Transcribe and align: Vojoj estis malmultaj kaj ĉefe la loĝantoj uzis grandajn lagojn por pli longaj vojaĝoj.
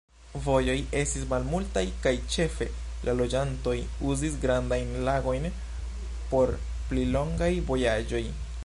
Vojoj 0.43 0.75
estis 0.99 1.25
malmultaj 1.33 1.83
kaj 2.05 2.13
ĉefe 2.35 2.67
la 3.09 3.15
loĝantoj 3.19 3.75
uzis 4.13 4.39
grandajn 4.47 4.97
lagojn 5.11 5.47
por 6.33 6.57
pli 6.89 7.07
longaj 7.17 7.55
vojaĝoj. 7.71 8.27